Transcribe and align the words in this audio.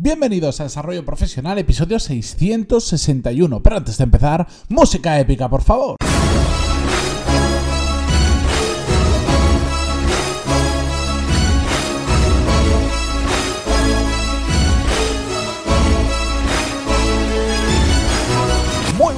Bienvenidos 0.00 0.60
a 0.60 0.62
Desarrollo 0.62 1.04
Profesional, 1.04 1.58
episodio 1.58 1.98
661. 1.98 3.60
Pero 3.60 3.76
antes 3.78 3.98
de 3.98 4.04
empezar, 4.04 4.46
música 4.68 5.18
épica, 5.18 5.48
por 5.48 5.62
favor. 5.62 5.96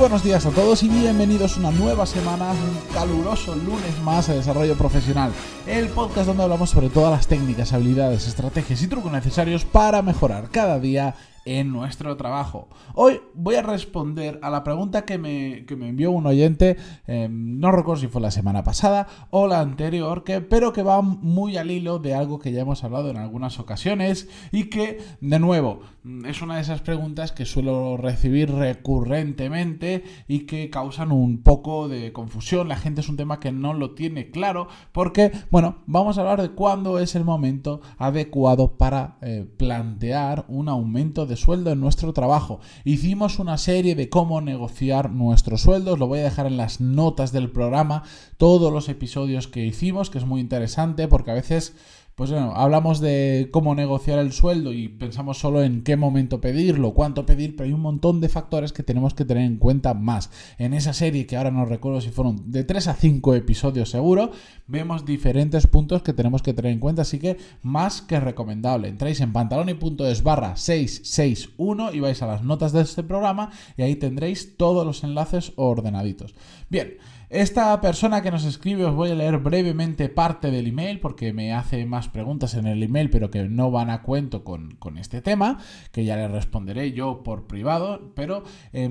Buenos 0.00 0.24
días 0.24 0.46
a 0.46 0.50
todos 0.50 0.82
y 0.82 0.88
bienvenidos 0.88 1.56
a 1.56 1.60
una 1.60 1.70
nueva 1.72 2.06
semana, 2.06 2.52
un 2.52 2.94
caluroso 2.94 3.54
lunes 3.54 4.00
más 4.02 4.30
a 4.30 4.34
Desarrollo 4.34 4.74
Profesional, 4.74 5.30
el 5.66 5.88
podcast 5.88 6.26
donde 6.26 6.42
hablamos 6.42 6.70
sobre 6.70 6.88
todas 6.88 7.10
las 7.10 7.26
técnicas, 7.26 7.74
habilidades, 7.74 8.26
estrategias 8.26 8.80
y 8.80 8.86
trucos 8.86 9.12
necesarios 9.12 9.66
para 9.66 10.00
mejorar 10.00 10.48
cada 10.50 10.78
día 10.80 11.16
en 11.58 11.72
nuestro 11.72 12.16
trabajo. 12.16 12.68
Hoy 12.94 13.20
voy 13.34 13.56
a 13.56 13.62
responder 13.62 14.38
a 14.40 14.50
la 14.50 14.62
pregunta 14.62 15.04
que 15.04 15.18
me, 15.18 15.64
que 15.66 15.74
me 15.74 15.88
envió 15.88 16.12
un 16.12 16.26
oyente, 16.26 16.76
eh, 17.08 17.28
no 17.28 17.72
recuerdo 17.72 18.02
si 18.02 18.06
fue 18.06 18.20
la 18.20 18.30
semana 18.30 18.62
pasada 18.62 19.08
o 19.30 19.48
la 19.48 19.58
anterior, 19.58 20.22
que, 20.22 20.40
pero 20.40 20.72
que 20.72 20.84
va 20.84 21.02
muy 21.02 21.56
al 21.56 21.72
hilo 21.72 21.98
de 21.98 22.14
algo 22.14 22.38
que 22.38 22.52
ya 22.52 22.60
hemos 22.60 22.84
hablado 22.84 23.10
en 23.10 23.16
algunas 23.16 23.58
ocasiones 23.58 24.28
y 24.52 24.70
que, 24.70 25.02
de 25.20 25.40
nuevo, 25.40 25.80
es 26.24 26.40
una 26.40 26.54
de 26.54 26.62
esas 26.62 26.82
preguntas 26.82 27.32
que 27.32 27.44
suelo 27.44 27.96
recibir 27.96 28.52
recurrentemente 28.52 30.04
y 30.28 30.46
que 30.46 30.70
causan 30.70 31.10
un 31.10 31.42
poco 31.42 31.88
de 31.88 32.12
confusión. 32.12 32.68
La 32.68 32.76
gente 32.76 33.00
es 33.00 33.08
un 33.08 33.16
tema 33.16 33.40
que 33.40 33.50
no 33.50 33.74
lo 33.74 33.94
tiene 33.94 34.30
claro 34.30 34.68
porque, 34.92 35.32
bueno, 35.50 35.78
vamos 35.86 36.16
a 36.16 36.20
hablar 36.20 36.40
de 36.40 36.50
cuándo 36.50 37.00
es 37.00 37.16
el 37.16 37.24
momento 37.24 37.80
adecuado 37.98 38.78
para 38.78 39.18
eh, 39.20 39.46
plantear 39.56 40.44
un 40.46 40.68
aumento 40.68 41.26
de 41.26 41.39
sueldo 41.40 41.72
en 41.72 41.80
nuestro 41.80 42.12
trabajo. 42.12 42.60
Hicimos 42.84 43.40
una 43.40 43.58
serie 43.58 43.96
de 43.96 44.08
cómo 44.08 44.40
negociar 44.40 45.10
nuestros 45.10 45.62
sueldos, 45.62 45.98
lo 45.98 46.06
voy 46.06 46.20
a 46.20 46.24
dejar 46.24 46.46
en 46.46 46.56
las 46.56 46.80
notas 46.80 47.32
del 47.32 47.50
programa, 47.50 48.04
todos 48.36 48.72
los 48.72 48.88
episodios 48.88 49.48
que 49.48 49.66
hicimos, 49.66 50.10
que 50.10 50.18
es 50.18 50.24
muy 50.24 50.40
interesante 50.40 51.08
porque 51.08 51.32
a 51.32 51.34
veces 51.34 51.74
pues 52.20 52.32
bueno, 52.32 52.52
hablamos 52.54 53.00
de 53.00 53.48
cómo 53.50 53.74
negociar 53.74 54.18
el 54.18 54.32
sueldo 54.32 54.74
y 54.74 54.88
pensamos 54.88 55.38
solo 55.38 55.62
en 55.62 55.82
qué 55.82 55.96
momento 55.96 56.38
pedirlo, 56.38 56.92
cuánto 56.92 57.24
pedir, 57.24 57.56
pero 57.56 57.66
hay 57.66 57.72
un 57.72 57.80
montón 57.80 58.20
de 58.20 58.28
factores 58.28 58.74
que 58.74 58.82
tenemos 58.82 59.14
que 59.14 59.24
tener 59.24 59.42
en 59.42 59.56
cuenta 59.56 59.94
más. 59.94 60.30
En 60.58 60.74
esa 60.74 60.92
serie, 60.92 61.24
que 61.24 61.38
ahora 61.38 61.50
no 61.50 61.64
recuerdo 61.64 62.02
si 62.02 62.10
fueron 62.10 62.52
de 62.52 62.62
3 62.62 62.88
a 62.88 62.92
5 62.92 63.36
episodios 63.36 63.88
seguro, 63.88 64.32
vemos 64.66 65.06
diferentes 65.06 65.66
puntos 65.66 66.02
que 66.02 66.12
tenemos 66.12 66.42
que 66.42 66.52
tener 66.52 66.72
en 66.72 66.78
cuenta, 66.78 67.00
así 67.00 67.18
que 67.18 67.38
más 67.62 68.02
que 68.02 68.20
recomendable. 68.20 68.88
Entráis 68.88 69.22
en 69.22 69.32
pantaloni.es 69.32 70.22
barra 70.22 70.56
661 70.56 71.94
y 71.94 72.00
vais 72.00 72.20
a 72.20 72.26
las 72.26 72.44
notas 72.44 72.74
de 72.74 72.82
este 72.82 73.02
programa 73.02 73.50
y 73.78 73.82
ahí 73.82 73.96
tendréis 73.96 74.58
todos 74.58 74.84
los 74.84 75.04
enlaces 75.04 75.54
ordenaditos. 75.56 76.34
Bien. 76.68 76.98
Esta 77.30 77.80
persona 77.80 78.22
que 78.22 78.32
nos 78.32 78.44
escribe 78.44 78.84
os 78.84 78.92
voy 78.96 79.12
a 79.12 79.14
leer 79.14 79.38
brevemente 79.38 80.08
parte 80.08 80.50
del 80.50 80.66
email 80.66 80.98
porque 80.98 81.32
me 81.32 81.52
hace 81.52 81.86
más 81.86 82.08
preguntas 82.08 82.54
en 82.54 82.66
el 82.66 82.82
email 82.82 83.08
pero 83.08 83.30
que 83.30 83.48
no 83.48 83.70
van 83.70 83.88
a 83.88 84.02
cuento 84.02 84.42
con, 84.42 84.76
este 84.98 85.22
tema, 85.22 85.58
que 85.92 86.04
ya 86.04 86.16
le 86.16 86.26
responderé 86.26 86.90
yo 86.90 87.22
por 87.22 87.46
privado, 87.46 88.10
pero 88.16 88.42
eh, 88.72 88.88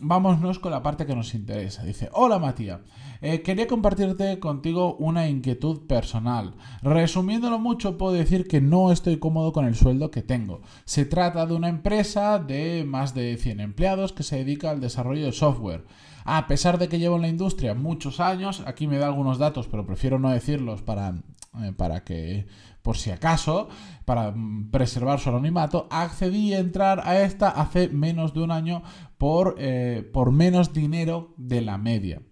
vámonos 0.00 0.60
con 0.60 0.70
la 0.70 0.84
parte 0.84 1.04
que 1.04 1.16
nos 1.16 1.34
interesa. 1.34 1.82
Dice, 1.82 2.08
hola 2.12 2.38
Matías, 2.38 2.78
eh, 3.22 3.42
quería 3.42 3.66
compartirte 3.66 4.38
contigo 4.38 4.94
una 4.94 5.28
inquietud 5.28 5.88
personal. 5.88 6.54
Resumiéndolo 6.82 7.58
mucho, 7.58 7.98
puedo 7.98 8.12
decir 8.12 8.46
que 8.46 8.60
no 8.60 8.92
estoy 8.92 9.16
cómodo 9.16 9.52
con 9.52 9.64
el 9.64 9.74
sueldo 9.74 10.12
que 10.12 10.22
tengo. 10.22 10.62
Se 10.84 11.06
trata 11.06 11.44
de 11.44 11.54
una 11.54 11.68
empresa 11.68 12.38
de 12.38 12.84
más 12.86 13.14
de 13.14 13.36
100 13.36 13.58
empleados 13.58 14.12
que 14.12 14.22
se 14.22 14.36
dedica 14.36 14.70
al 14.70 14.80
desarrollo 14.80 15.24
de 15.24 15.32
software. 15.32 15.84
A 16.24 16.46
pesar 16.46 16.78
de 16.78 16.88
que 16.88 16.98
llevo 16.98 17.16
en 17.16 17.22
la 17.22 17.28
industria 17.28 17.74
muchos 17.80 18.20
años, 18.20 18.62
aquí 18.66 18.86
me 18.86 18.98
da 18.98 19.06
algunos 19.06 19.38
datos, 19.38 19.68
pero 19.68 19.86
prefiero 19.86 20.18
no 20.18 20.30
decirlos 20.30 20.82
para, 20.82 21.14
eh, 21.62 21.72
para 21.76 22.04
que, 22.04 22.46
por 22.82 22.96
si 22.96 23.10
acaso, 23.10 23.68
para 24.04 24.30
mm, 24.30 24.70
preservar 24.70 25.18
su 25.18 25.30
anonimato, 25.30 25.88
accedí 25.90 26.54
a 26.54 26.58
entrar 26.58 27.02
a 27.04 27.22
esta 27.22 27.48
hace 27.48 27.88
menos 27.88 28.34
de 28.34 28.40
un 28.40 28.50
año 28.50 28.82
por, 29.18 29.56
eh, 29.58 30.08
por 30.12 30.32
menos 30.32 30.72
dinero 30.72 31.34
de 31.36 31.60
la 31.60 31.78
media. 31.78 32.22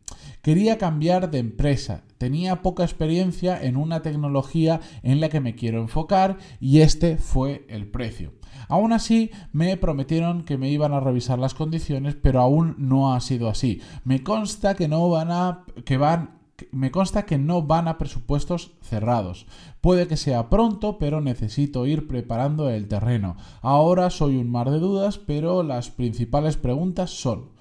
Quería 0.43 0.79
cambiar 0.79 1.31
de 1.31 1.39
empresa, 1.39 2.05
tenía 2.17 2.63
poca 2.63 2.85
experiencia 2.85 3.61
en 3.61 3.77
una 3.77 4.03
tecnología 4.03 4.81
en 5.03 5.21
la 5.21 5.29
que 5.29 5.41
me 5.41 5.55
quiero 5.55 5.81
enfocar 5.81 6.39
y 6.61 6.81
este 6.81 7.17
fue 7.19 7.67
el 7.69 7.89
precio. 7.91 8.38
Aún 8.69 8.93
así, 8.93 9.31
me 9.53 9.77
prometieron 9.77 10.45
que 10.45 10.59
me 10.59 10.71
iban 10.71 10.93
a 10.93 11.01
revisar 11.01 11.39
las 11.39 11.55
condiciones, 11.55 12.15
pero 12.15 12.41
aún 12.41 12.75
no 12.79 13.15
ha 13.15 13.21
sido 13.21 13.49
así. 13.49 13.81
Me 14.05 14.23
consta 14.23 14.75
que 14.75 14.89
no 14.89 15.09
van 15.09 15.31
a 15.31 15.65
que 15.85 15.97
van 15.97 16.39
me 16.73 16.91
consta 16.91 17.25
que 17.25 17.39
no 17.39 17.63
van 17.63 17.87
a 17.87 17.99
presupuestos 17.99 18.73
cerrados. 18.83 19.47
Puede 19.81 20.09
que 20.09 20.17
sea 20.17 20.51
pronto, 20.51 20.99
pero 20.99 21.21
necesito 21.21 21.87
ir 21.87 22.09
preparando 22.09 22.69
el 22.69 22.89
terreno. 22.89 23.37
Ahora 23.63 24.11
soy 24.11 24.37
un 24.37 24.51
mar 24.51 24.71
de 24.71 24.81
dudas, 24.81 25.19
pero 25.19 25.63
las 25.63 25.91
principales 25.91 26.57
preguntas 26.57 27.11
son 27.11 27.57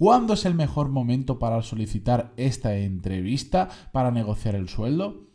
¿Cuándo 0.00 0.32
es 0.32 0.46
el 0.46 0.54
mejor 0.54 0.88
momento 0.88 1.38
para 1.38 1.60
solicitar 1.60 2.32
esta 2.38 2.74
entrevista 2.74 3.68
para 3.92 4.10
negociar 4.10 4.54
el 4.54 4.70
sueldo? 4.70 5.26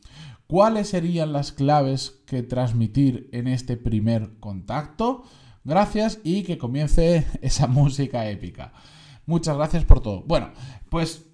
¿Cuáles 0.48 0.90
serían 0.90 1.34
las 1.34 1.52
claves 1.52 2.22
que 2.28 2.44
transmitir 2.44 3.30
en 3.32 3.48
este 3.48 3.78
primer 3.78 4.38
contacto? 4.40 5.24
Gracias 5.64 6.20
y 6.24 6.44
que 6.44 6.58
comience 6.58 7.26
esa 7.42 7.68
música 7.68 8.30
épica. 8.30 8.72
Muchas 9.26 9.58
gracias 9.58 9.86
por 9.86 10.02
todo. 10.02 10.22
Bueno, 10.22 10.52
pues 10.90 11.26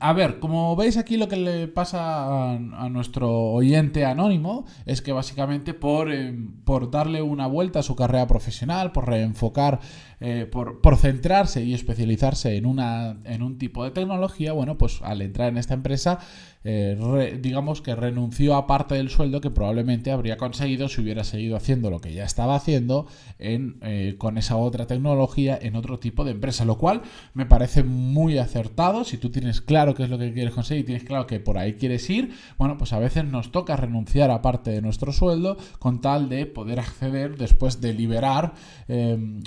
a 0.00 0.12
ver, 0.12 0.40
como 0.40 0.74
veis 0.76 0.96
aquí 0.96 1.16
lo 1.16 1.28
que 1.28 1.36
le 1.36 1.68
pasa 1.68 2.54
a, 2.54 2.88
nuestro 2.90 3.30
oyente 3.30 4.04
anónimo 4.04 4.66
es 4.84 5.00
que 5.00 5.12
básicamente 5.12 5.74
por, 5.74 6.12
eh, 6.12 6.34
por, 6.64 6.90
darle 6.90 7.22
una 7.22 7.46
vuelta 7.46 7.78
a 7.78 7.82
su 7.82 7.94
carrera 7.94 8.26
profesional, 8.26 8.92
por 8.92 9.08
reenfocar, 9.08 9.80
eh, 10.20 10.48
por, 10.50 10.96
centrarse 10.96 11.62
y 11.62 11.74
especializarse 11.74 12.56
en, 12.56 12.64
una, 12.64 13.18
en 13.24 13.42
un 13.42 13.58
tipo 13.58 13.84
de 13.84 13.90
tecnología, 13.90 14.52
bueno, 14.52 14.78
pues 14.78 15.02
al 15.02 15.20
entrar 15.20 15.48
en 15.50 15.58
esta 15.58 15.74
empresa 15.74 16.20
eh, 16.68 17.38
digamos 17.40 17.80
que 17.80 17.94
renunció 17.94 18.56
a 18.56 18.66
parte 18.66 18.96
del 18.96 19.08
sueldo 19.08 19.40
que 19.40 19.50
probablemente 19.50 20.10
habría 20.10 20.36
conseguido 20.36 20.88
si 20.88 21.00
hubiera 21.00 21.22
seguido 21.22 21.54
haciendo 21.54 21.90
lo 21.90 22.00
que 22.00 22.12
ya 22.12 22.24
estaba 22.24 22.56
haciendo 22.56 23.06
en, 23.38 23.78
eh, 23.82 24.16
con 24.18 24.36
esa 24.36 24.56
otra 24.56 24.88
tecnología 24.88 25.56
en 25.62 25.76
otro 25.76 26.00
tipo 26.00 26.24
de 26.24 26.32
empresa, 26.32 26.64
lo 26.64 26.76
cual 26.76 27.02
me 27.34 27.46
parece 27.46 27.84
muy 27.84 28.38
acertado. 28.38 29.04
Si 29.04 29.16
tú 29.16 29.30
tienes 29.30 29.60
claro 29.60 29.94
qué 29.94 30.02
es 30.02 30.10
lo 30.10 30.18
que 30.18 30.32
quieres 30.32 30.54
conseguir 30.54 30.82
y 30.82 30.86
tienes 30.86 31.04
claro 31.04 31.28
que 31.28 31.38
por 31.38 31.56
ahí 31.56 31.74
quieres 31.74 32.10
ir, 32.10 32.32
bueno, 32.58 32.76
pues 32.78 32.92
a 32.92 32.98
veces 32.98 33.24
nos 33.24 33.52
toca 33.52 33.76
renunciar 33.76 34.32
a 34.32 34.42
parte 34.42 34.72
de 34.72 34.82
nuestro 34.82 35.12
sueldo 35.12 35.58
con 35.78 36.00
tal 36.00 36.28
de 36.28 36.46
poder 36.46 36.80
acceder 36.80 37.36
después 37.36 37.80
de 37.80 37.94
liberar 37.94 38.54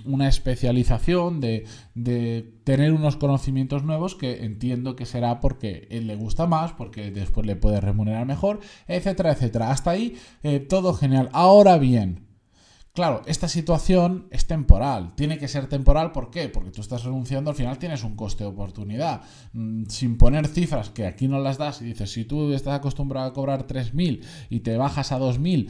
una 0.05 0.29
especialización, 0.59 1.39
de, 1.39 1.65
de 1.95 2.59
tener 2.65 2.91
unos 2.91 3.15
conocimientos 3.15 3.83
nuevos 3.83 4.15
que 4.15 4.43
entiendo 4.43 4.95
que 4.95 5.05
será 5.05 5.39
porque 5.39 5.87
él 5.89 6.07
le 6.07 6.15
gusta 6.15 6.47
más, 6.47 6.73
porque 6.73 7.11
después 7.11 7.47
le 7.47 7.55
puede 7.55 7.79
remunerar 7.79 8.25
mejor, 8.25 8.59
etcétera, 8.87 9.31
etcétera. 9.31 9.71
Hasta 9.71 9.91
ahí 9.91 10.17
eh, 10.43 10.59
todo 10.59 10.93
genial. 10.93 11.29
Ahora 11.31 11.77
bien, 11.77 12.27
claro, 12.91 13.21
esta 13.25 13.47
situación 13.47 14.27
es 14.31 14.47
temporal. 14.47 15.15
Tiene 15.15 15.37
que 15.37 15.47
ser 15.47 15.67
temporal, 15.67 16.11
¿por 16.11 16.29
qué? 16.29 16.49
Porque 16.49 16.71
tú 16.71 16.81
estás 16.81 17.05
renunciando, 17.05 17.51
al 17.51 17.55
final 17.55 17.79
tienes 17.79 18.03
un 18.03 18.17
coste 18.17 18.43
de 18.43 18.49
oportunidad. 18.49 19.21
Mm, 19.53 19.85
sin 19.85 20.17
poner 20.17 20.47
cifras 20.47 20.89
que 20.89 21.07
aquí 21.07 21.29
no 21.29 21.39
las 21.39 21.57
das 21.57 21.81
y 21.81 21.85
dices, 21.85 22.11
si 22.11 22.25
tú 22.25 22.51
estás 22.51 22.75
acostumbrado 22.75 23.27
a 23.27 23.33
cobrar 23.33 23.65
3.000 23.65 24.21
y 24.49 24.59
te 24.59 24.75
bajas 24.75 25.13
a 25.13 25.19
2.000, 25.19 25.69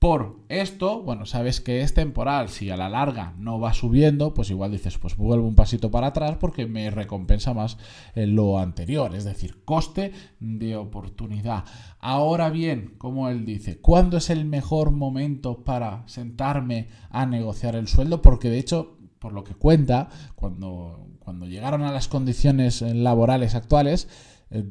por 0.00 0.40
esto, 0.48 1.02
bueno, 1.02 1.26
sabes 1.26 1.60
que 1.60 1.82
es 1.82 1.92
temporal. 1.92 2.48
Si 2.48 2.70
a 2.70 2.76
la 2.78 2.88
larga 2.88 3.34
no 3.36 3.60
va 3.60 3.74
subiendo, 3.74 4.32
pues 4.32 4.48
igual 4.48 4.72
dices, 4.72 4.96
pues 4.96 5.14
vuelvo 5.14 5.46
un 5.46 5.54
pasito 5.54 5.90
para 5.90 6.06
atrás 6.06 6.38
porque 6.40 6.66
me 6.66 6.90
recompensa 6.90 7.52
más 7.52 7.76
lo 8.14 8.58
anterior, 8.58 9.14
es 9.14 9.24
decir, 9.24 9.62
coste 9.62 10.12
de 10.40 10.74
oportunidad. 10.76 11.64
Ahora 11.98 12.48
bien, 12.48 12.94
como 12.96 13.28
él 13.28 13.44
dice, 13.44 13.78
¿cuándo 13.78 14.16
es 14.16 14.30
el 14.30 14.46
mejor 14.46 14.90
momento 14.90 15.64
para 15.64 16.02
sentarme 16.08 16.88
a 17.10 17.26
negociar 17.26 17.76
el 17.76 17.86
sueldo? 17.86 18.22
Porque 18.22 18.48
de 18.48 18.58
hecho, 18.58 18.96
por 19.18 19.34
lo 19.34 19.44
que 19.44 19.54
cuenta, 19.54 20.08
cuando, 20.34 21.08
cuando 21.18 21.44
llegaron 21.44 21.82
a 21.82 21.92
las 21.92 22.08
condiciones 22.08 22.80
laborales 22.80 23.54
actuales, 23.54 24.08
eh, 24.50 24.64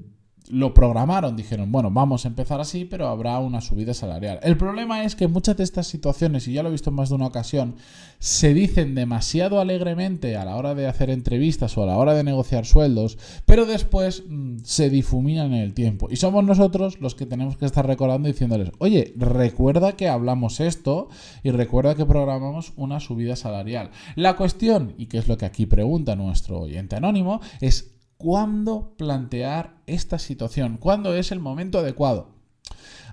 lo 0.50 0.74
programaron, 0.74 1.36
dijeron, 1.36 1.72
bueno, 1.72 1.92
vamos 1.92 2.26
a 2.26 2.28
empezar 2.28 2.60
así, 2.60 2.86
pero 2.86 3.08
habrá 3.08 3.38
una 3.40 3.62
subida 3.62 3.94
salarial. 3.94 4.40
El 4.42 4.58
problema 4.58 5.04
es 5.04 5.16
que 5.16 5.28
muchas 5.28 5.58
de 5.58 5.64
estas 5.64 5.88
situaciones, 5.88 6.48
y 6.48 6.54
ya 6.54 6.64
lo 6.64 6.70
he 6.70 6.72
visto 6.72 6.90
en 6.90 6.96
más 6.96 7.10
de 7.10 7.16
una 7.16 7.28
ocasión, 7.28 7.76
se 8.18 8.54
dicen 8.54 8.96
demasiado 8.96 9.60
alegremente 9.60 10.38
a 10.38 10.46
la 10.46 10.56
hora 10.56 10.76
de 10.76 10.88
hacer 10.88 11.10
entrevistas 11.10 11.78
o 11.78 11.84
a 11.84 11.86
la 11.86 11.98
hora 11.98 12.16
de 12.16 12.24
negociar 12.24 12.66
sueldos, 12.66 13.18
pero 13.46 13.66
después 13.66 14.24
mm, 14.28 14.58
se 14.64 14.90
difuminan 14.90 15.54
en 15.54 15.62
el 15.62 15.74
tiempo. 15.74 16.08
Y 16.10 16.16
somos 16.16 16.44
nosotros 16.44 17.00
los 17.00 17.16
que 17.16 17.26
tenemos 17.28 17.56
que 17.58 17.66
estar 17.66 17.86
recordando 17.86 18.28
diciéndoles, 18.28 18.72
oye, 18.80 19.14
recuerda 19.18 19.96
que 19.96 20.10
hablamos 20.10 20.60
esto 20.60 21.10
y 21.44 21.52
recuerda 21.52 21.96
que 21.96 22.06
programamos 22.06 22.74
una 22.76 23.00
subida 23.00 23.36
salarial. 23.36 23.92
La 24.16 24.36
cuestión, 24.36 24.96
y 24.98 25.06
que 25.06 25.20
es 25.20 25.28
lo 25.28 25.38
que 25.38 25.46
aquí 25.46 25.66
pregunta 25.66 26.16
nuestro 26.16 26.60
oyente 26.62 26.96
anónimo, 26.96 27.40
es 27.62 27.99
cuándo 28.20 28.96
plantear 28.98 29.78
esta 29.88 30.20
situación, 30.20 30.78
cuándo 30.78 31.16
es 31.16 31.32
el 31.32 31.40
momento 31.40 31.80
adecuado. 31.80 32.28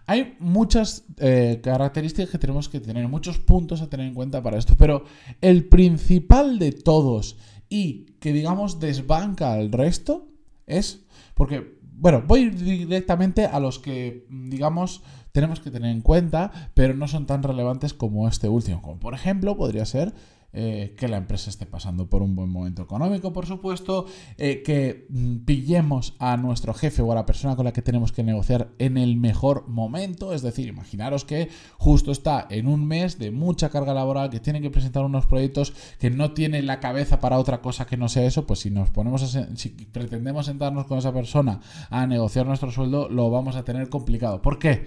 Hay 0.07 0.37
muchas 0.41 1.05
eh, 1.19 1.61
características 1.63 2.31
que 2.31 2.39
tenemos 2.39 2.69
que 2.69 2.81
tener, 2.81 3.07
muchos 3.09 3.39
puntos 3.39 3.81
a 3.81 3.89
tener 3.89 4.07
en 4.07 4.15
cuenta 4.15 4.43
para 4.43 4.59
esto, 4.59 4.75
pero 4.77 5.05
el 5.41 5.69
principal 5.69 6.59
de 6.59 6.73
todos 6.73 7.39
y 7.69 8.07
que 8.21 8.33
digamos 8.33 8.81
desbanca 8.81 9.53
al 9.53 9.71
resto 9.73 10.29
es 10.67 11.05
porque, 11.35 11.79
bueno, 11.93 12.25
voy 12.27 12.51
directamente 12.51 13.47
a 13.47 13.61
los 13.61 13.79
que 13.79 14.27
digamos 14.29 15.03
tenemos 15.31 15.61
que 15.61 15.71
tener 15.71 15.91
en 15.91 16.01
cuenta, 16.01 16.51
pero 16.75 16.95
no 16.95 17.07
son 17.07 17.27
tan 17.27 17.43
relevantes 17.43 17.95
como 17.95 18.27
este 18.27 18.49
último, 18.49 18.83
como 18.83 18.99
por 18.99 19.15
ejemplo 19.15 19.57
podría 19.57 19.85
ser 19.85 20.15
eh, 20.59 20.95
que 20.97 21.07
la 21.07 21.19
empresa 21.19 21.51
esté 21.51 21.67
pasando 21.67 22.09
por 22.09 22.23
un 22.23 22.35
buen 22.35 22.49
momento 22.49 22.81
económico, 22.81 23.31
por 23.31 23.45
supuesto, 23.45 24.07
eh, 24.39 24.63
que 24.63 25.07
mm, 25.11 25.45
pillemos 25.45 26.15
a 26.19 26.39
nuestro 26.39 26.73
jefe 26.73 27.03
o 27.03 27.13
a 27.13 27.15
la 27.15 27.27
persona 27.27 27.57
con 27.57 27.67
la 27.67 27.75
que 27.75 27.83
tenemos 27.83 28.11
que 28.11 28.23
negociar 28.23 28.71
en 28.79 28.97
el 28.97 29.19
mejor 29.19 29.69
momento, 29.69 30.33
es 30.33 30.41
decir, 30.41 30.67
imaginaros 30.67 31.27
que 31.27 31.51
justo 31.77 32.11
está 32.11 32.47
en 32.49 32.69
un 32.69 32.87
mes 32.89 33.19
de 33.19 33.33
mucha 33.33 33.69
carga 33.69 33.93
laboral, 33.93 34.31
que 34.31 34.41
tiene 34.41 34.63
que 34.63 34.71
presentar 34.71 35.05
unos 35.05 35.27
proyectos 35.27 35.75
que 35.99 36.09
no 36.09 36.33
tiene 36.33 36.63
la 36.63 36.81
cabeza 36.81 37.21
para 37.21 37.39
otra 37.39 37.61
cosa 37.61 37.85
que 37.85 37.99
no 37.99 38.09
sea 38.09 38.25
eso, 38.25 38.47
pues 38.47 38.61
si 38.61 38.71
nos 38.71 38.89
ponemos 38.89 39.37
a, 39.37 39.57
si 39.57 39.69
pretendemos 39.69 40.47
sentarnos 40.47 40.87
con 40.87 40.97
esa 40.97 41.13
persona 41.13 41.61
a 41.91 42.07
negociar 42.07 42.47
nuestro 42.47 42.71
sueldo, 42.71 43.11
lo 43.11 43.29
vamos 43.29 43.57
a 43.57 43.65
tener 43.65 43.91
complicado. 43.91 44.41
¿Por 44.41 44.59
qué? 44.59 44.87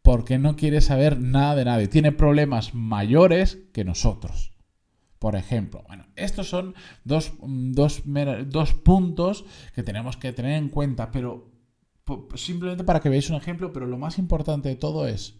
Porque 0.00 0.38
no 0.38 0.54
quiere 0.54 0.80
saber 0.80 1.20
nada 1.20 1.56
de 1.56 1.64
nadie, 1.64 1.88
tiene 1.88 2.12
problemas 2.12 2.72
mayores 2.72 3.58
que 3.72 3.84
nosotros 3.84 4.51
por 5.22 5.36
ejemplo. 5.36 5.84
Bueno, 5.86 6.04
estos 6.16 6.48
son 6.48 6.74
dos, 7.04 7.32
dos, 7.44 8.72
puntos 8.74 9.44
que 9.72 9.84
tenemos 9.84 10.16
que 10.16 10.32
tener 10.32 10.58
en 10.58 10.68
cuenta, 10.68 11.12
pero 11.12 11.48
simplemente 12.34 12.82
para 12.82 12.98
que 12.98 13.08
veáis 13.08 13.30
un 13.30 13.36
ejemplo, 13.36 13.72
pero 13.72 13.86
lo 13.86 13.98
más 13.98 14.18
importante 14.18 14.68
de 14.68 14.74
todo 14.74 15.06
es, 15.06 15.38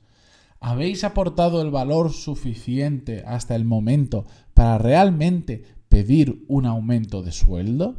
¿habéis 0.61 1.03
aportado 1.03 1.61
el 1.61 1.73
valor 1.73 2.13
suficiente 2.13 3.25
hasta 3.27 3.57
el 3.57 3.65
momento 3.65 4.25
para 4.55 4.79
realmente 4.79 5.65
pedir 5.89 6.45
un 6.47 6.67
aumento 6.67 7.25
de 7.25 7.33
sueldo? 7.33 7.97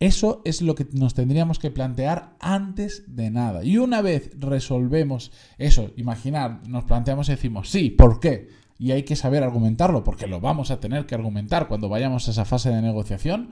Eso 0.00 0.42
es 0.44 0.60
lo 0.60 0.74
que 0.74 0.88
nos 0.92 1.14
tendríamos 1.14 1.60
que 1.60 1.70
plantear 1.70 2.34
antes 2.40 3.04
de 3.06 3.30
nada. 3.30 3.62
Y 3.62 3.78
una 3.78 4.02
vez 4.02 4.32
resolvemos 4.40 5.30
eso, 5.56 5.92
imaginar, 5.94 6.66
nos 6.66 6.82
planteamos 6.82 7.28
y 7.28 7.32
decimos, 7.32 7.68
sí, 7.68 7.90
¿por 7.90 8.18
qué? 8.18 8.59
Y 8.80 8.92
hay 8.92 9.02
que 9.02 9.14
saber 9.14 9.44
argumentarlo, 9.44 10.02
porque 10.02 10.26
lo 10.26 10.40
vamos 10.40 10.70
a 10.70 10.80
tener 10.80 11.04
que 11.04 11.14
argumentar 11.14 11.68
cuando 11.68 11.90
vayamos 11.90 12.26
a 12.26 12.30
esa 12.30 12.46
fase 12.46 12.70
de 12.70 12.80
negociación, 12.80 13.50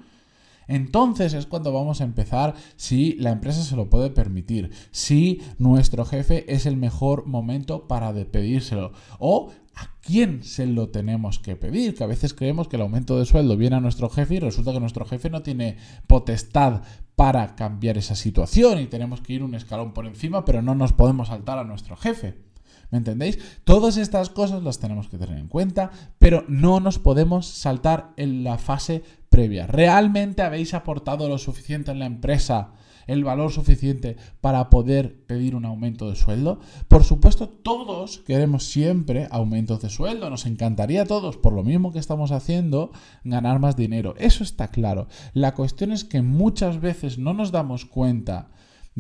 entonces 0.69 1.35
es 1.35 1.47
cuando 1.47 1.71
vamos 1.71 2.01
a 2.01 2.05
empezar 2.05 2.55
si 2.77 3.13
la 3.15 3.31
empresa 3.31 3.63
se 3.63 3.77
lo 3.77 3.91
puede 3.91 4.09
permitir, 4.09 4.71
si 4.91 5.43
nuestro 5.59 6.07
jefe 6.07 6.51
es 6.53 6.65
el 6.65 6.79
mejor 6.79 7.27
momento 7.27 7.87
para 7.87 8.13
pedírselo 8.25 8.93
o 9.19 9.51
a 9.75 9.91
quién 10.01 10.43
se 10.43 10.67
lo 10.67 10.89
tenemos 10.89 11.39
que 11.39 11.57
pedir, 11.57 11.95
que 11.95 12.05
a 12.05 12.09
veces 12.09 12.33
creemos 12.33 12.67
que 12.67 12.77
el 12.77 12.83
aumento 12.83 13.19
de 13.19 13.27
sueldo 13.27 13.59
viene 13.59 13.77
a 13.77 13.81
nuestro 13.81 14.09
jefe 14.09 14.37
y 14.37 14.41
resulta 14.41 14.73
que 14.73 14.81
nuestro 14.81 15.05
jefe 15.05 15.29
no 15.29 15.43
tiene 15.43 15.77
potestad 16.07 16.83
para 17.17 17.55
cambiar 17.55 17.99
esa 17.99 18.17
situación 18.17 18.81
y 18.81 18.87
tenemos 18.87 19.21
que 19.21 19.35
ir 19.35 19.43
un 19.43 19.55
escalón 19.55 19.93
por 19.93 20.07
encima, 20.07 20.47
pero 20.47 20.63
no 20.63 20.75
nos 20.75 20.95
podemos 20.95 21.29
saltar 21.29 21.59
a 21.59 21.65
nuestro 21.65 21.97
jefe. 21.97 22.48
¿Me 22.91 22.99
entendéis? 22.99 23.39
Todas 23.65 23.97
estas 23.97 24.31
cosas 24.31 24.63
las 24.63 24.79
tenemos 24.79 25.09
que 25.09 25.19
tener 25.19 25.39
en 25.39 25.49
cuenta, 25.49 25.91
pero 26.19 26.45
no 26.49 26.81
nos 26.81 26.99
podemos 26.99 27.47
saltar 27.47 28.13
en 28.17 28.45
la 28.45 28.59
fase 28.59 29.03
previa. 29.29 29.67
¿Realmente 29.67 30.43
habéis 30.43 30.73
aportado 30.75 31.29
lo 31.29 31.39
suficiente 31.39 31.91
en 31.91 31.99
la 31.99 32.07
empresa? 32.07 32.73
el 33.09 33.25
valor 33.25 33.51
suficiente 33.51 34.17
para 34.41 34.71
poder 34.71 35.25
pedir 35.27 35.57
un 35.57 35.65
aumento 35.65 36.09
de 36.09 36.15
sueldo? 36.15 36.61
Por 36.87 37.03
supuesto, 37.03 37.49
todos 37.49 38.19
queremos 38.19 38.65
siempre 38.65 39.27
aumentos 39.31 39.81
de 39.81 39.91
sueldo, 39.91 40.31
nos 40.31 40.47
encantaría 40.47 41.03
a 41.03 41.07
todos, 41.07 41.37
por 41.37 41.55
lo 41.55 41.65
mismo 41.65 41.91
que 41.91 41.99
estamos 41.99 42.31
haciendo, 42.31 42.93
ganar 43.25 43.59
más 43.59 43.77
dinero. 43.77 44.15
Eso 44.19 44.45
está 44.45 44.69
claro. 44.69 45.09
La 45.33 45.55
cuestión 45.55 45.91
es 45.91 46.05
que 46.05 46.23
muchas 46.23 46.81
veces 46.81 47.19
no 47.19 47.33
nos 47.33 47.51
damos 47.51 47.87
cuenta 47.87 48.51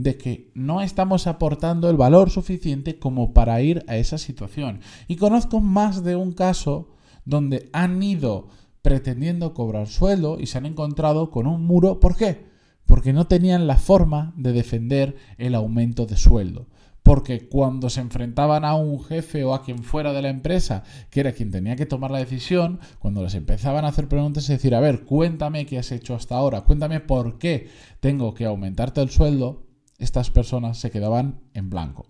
de 0.02 0.16
que 0.16 0.50
no 0.54 0.80
estamos 0.80 1.26
aportando 1.26 1.90
el 1.90 1.96
valor 1.96 2.30
suficiente 2.30 2.98
como 2.98 3.34
para 3.34 3.60
ir 3.62 3.84
a 3.88 3.96
esa 3.96 4.16
situación. 4.16 4.80
Y 5.08 5.16
conozco 5.16 5.60
más 5.60 6.04
de 6.04 6.14
un 6.14 6.32
caso 6.32 6.90
donde 7.24 7.68
han 7.72 8.00
ido 8.02 8.48
pretendiendo 8.80 9.54
cobrar 9.54 9.88
sueldo 9.88 10.38
y 10.38 10.46
se 10.46 10.58
han 10.58 10.66
encontrado 10.66 11.30
con 11.30 11.46
un 11.48 11.64
muro. 11.64 11.98
¿Por 11.98 12.16
qué? 12.16 12.46
Porque 12.86 13.12
no 13.12 13.26
tenían 13.26 13.66
la 13.66 13.76
forma 13.76 14.32
de 14.36 14.52
defender 14.52 15.16
el 15.36 15.56
aumento 15.56 16.06
de 16.06 16.16
sueldo. 16.16 16.68
Porque 17.02 17.48
cuando 17.48 17.90
se 17.90 18.00
enfrentaban 18.00 18.64
a 18.64 18.76
un 18.76 19.02
jefe 19.02 19.42
o 19.42 19.52
a 19.52 19.64
quien 19.64 19.82
fuera 19.82 20.12
de 20.12 20.22
la 20.22 20.28
empresa, 20.28 20.84
que 21.10 21.20
era 21.20 21.32
quien 21.32 21.50
tenía 21.50 21.74
que 21.74 21.86
tomar 21.86 22.10
la 22.10 22.18
decisión, 22.18 22.78
cuando 23.00 23.22
les 23.22 23.34
empezaban 23.34 23.84
a 23.84 23.88
hacer 23.88 24.08
preguntas 24.08 24.48
y 24.48 24.52
decir, 24.52 24.74
a 24.74 24.80
ver, 24.80 25.04
cuéntame 25.04 25.66
qué 25.66 25.78
has 25.78 25.90
hecho 25.90 26.14
hasta 26.14 26.36
ahora, 26.36 26.60
cuéntame 26.62 27.00
por 27.00 27.38
qué 27.38 27.68
tengo 28.00 28.34
que 28.34 28.44
aumentarte 28.44 29.00
el 29.00 29.10
sueldo, 29.10 29.67
estas 29.98 30.30
personas 30.30 30.78
se 30.78 30.90
quedaban 30.90 31.40
en 31.54 31.70
blanco. 31.70 32.06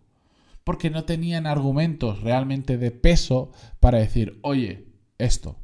Porque 0.64 0.90
no 0.90 1.04
tenían 1.04 1.46
argumentos 1.46 2.20
realmente 2.20 2.76
de 2.76 2.90
peso 2.90 3.50
para 3.80 3.98
decir, 3.98 4.38
oye, 4.42 4.88
esto. 5.16 5.56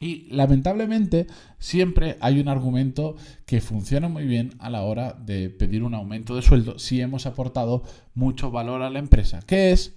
Y 0.00 0.28
lamentablemente 0.30 1.26
siempre 1.58 2.16
hay 2.20 2.38
un 2.38 2.48
argumento 2.48 3.16
que 3.46 3.60
funciona 3.60 4.08
muy 4.08 4.26
bien 4.26 4.54
a 4.60 4.70
la 4.70 4.82
hora 4.82 5.14
de 5.14 5.50
pedir 5.50 5.82
un 5.82 5.94
aumento 5.94 6.36
de 6.36 6.42
sueldo 6.42 6.78
si 6.78 7.00
hemos 7.00 7.26
aportado 7.26 7.82
mucho 8.14 8.50
valor 8.50 8.82
a 8.82 8.90
la 8.90 9.00
empresa, 9.00 9.40
que 9.40 9.72
es 9.72 9.96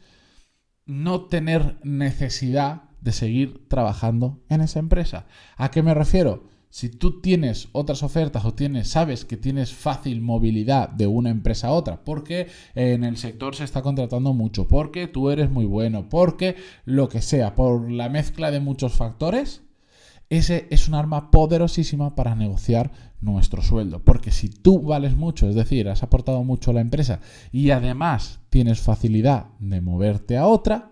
no 0.86 1.26
tener 1.26 1.78
necesidad 1.84 2.84
de 3.02 3.12
seguir 3.12 3.68
trabajando 3.68 4.44
en 4.50 4.62
esa 4.62 4.80
empresa. 4.80 5.28
¿A 5.58 5.70
qué 5.70 5.84
me 5.84 5.94
refiero? 5.94 6.51
Si 6.72 6.88
tú 6.88 7.20
tienes 7.20 7.68
otras 7.74 8.02
ofertas 8.02 8.46
o 8.46 8.54
tienes, 8.54 8.88
sabes 8.88 9.26
que 9.26 9.36
tienes 9.36 9.74
fácil 9.74 10.22
movilidad 10.22 10.88
de 10.88 11.06
una 11.06 11.30
empresa 11.30 11.68
a 11.68 11.74
otra, 11.74 12.06
porque 12.06 12.48
en 12.76 13.04
el 13.04 13.18
sector 13.18 13.58
se 13.58 13.66
está 13.66 13.82
contratando 13.82 14.34
mucho, 14.34 14.70
porque 14.70 15.08
tú 15.08 15.30
eres 15.30 15.52
muy 15.52 15.66
bueno, 15.66 16.08
porque 16.08 16.56
lo 16.86 17.10
que 17.10 17.22
sea, 17.22 17.56
por 17.56 17.92
la 17.92 18.08
mezcla 18.08 18.52
de 18.52 18.62
muchos 18.62 18.94
factores, 18.94 19.64
ese 20.30 20.68
es 20.70 20.88
un 20.88 20.94
arma 20.94 21.30
poderosísima 21.30 22.16
para 22.16 22.36
negociar 22.36 22.90
nuestro 23.20 23.62
sueldo. 23.62 24.02
Porque 24.06 24.32
si 24.32 24.48
tú 24.48 24.82
vales 24.82 25.18
mucho, 25.18 25.50
es 25.50 25.56
decir, 25.56 25.90
has 25.90 26.04
aportado 26.04 26.42
mucho 26.46 26.72
a 26.72 26.74
la 26.74 26.80
empresa 26.80 27.20
y 27.52 27.72
además 27.72 28.40
tienes 28.50 28.80
facilidad 28.80 29.48
de 29.60 29.82
moverte 29.82 30.38
a 30.38 30.48
otra, 30.48 30.91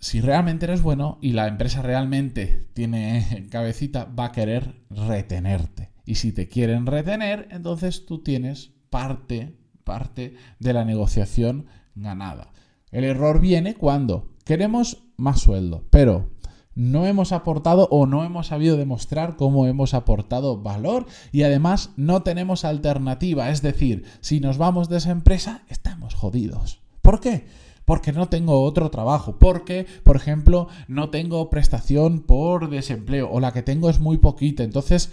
si 0.00 0.20
realmente 0.20 0.66
eres 0.66 0.82
bueno 0.82 1.18
y 1.20 1.32
la 1.32 1.48
empresa 1.48 1.82
realmente 1.82 2.68
tiene 2.74 3.46
cabecita, 3.50 4.04
va 4.04 4.26
a 4.26 4.32
querer 4.32 4.82
retenerte. 4.90 5.90
Y 6.04 6.16
si 6.16 6.32
te 6.32 6.48
quieren 6.48 6.86
retener, 6.86 7.48
entonces 7.50 8.06
tú 8.06 8.22
tienes 8.22 8.72
parte, 8.90 9.58
parte 9.84 10.34
de 10.58 10.72
la 10.72 10.84
negociación 10.84 11.66
ganada. 11.94 12.52
El 12.90 13.04
error 13.04 13.40
viene 13.40 13.74
cuando 13.74 14.34
queremos 14.44 15.04
más 15.16 15.40
sueldo, 15.40 15.84
pero 15.90 16.30
no 16.74 17.06
hemos 17.06 17.32
aportado 17.32 17.88
o 17.90 18.06
no 18.06 18.24
hemos 18.24 18.46
sabido 18.46 18.76
demostrar 18.76 19.36
cómo 19.36 19.66
hemos 19.66 19.94
aportado 19.94 20.62
valor 20.62 21.06
y 21.32 21.42
además 21.42 21.90
no 21.96 22.22
tenemos 22.22 22.64
alternativa. 22.64 23.50
Es 23.50 23.62
decir, 23.62 24.04
si 24.20 24.38
nos 24.38 24.58
vamos 24.58 24.88
de 24.88 24.98
esa 24.98 25.10
empresa, 25.10 25.64
estamos 25.68 26.14
jodidos. 26.14 26.80
¿Por 27.02 27.20
qué? 27.20 27.46
Porque 27.88 28.12
no 28.12 28.28
tengo 28.28 28.64
otro 28.64 28.90
trabajo, 28.90 29.38
porque, 29.38 29.86
por 30.04 30.14
ejemplo, 30.14 30.68
no 30.88 31.08
tengo 31.08 31.48
prestación 31.48 32.20
por 32.20 32.68
desempleo 32.68 33.30
o 33.30 33.40
la 33.40 33.54
que 33.54 33.62
tengo 33.62 33.88
es 33.88 33.98
muy 33.98 34.18
poquita. 34.18 34.62
Entonces, 34.62 35.10